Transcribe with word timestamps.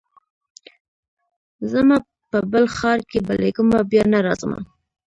ځمه 1.71 1.97
په 2.29 2.39
بل 2.51 2.65
ښار 2.77 2.99
کي 3.09 3.19
بلېږمه 3.27 3.79
بیا 3.89 4.03
نه 4.13 4.19
راځمه 4.25 4.59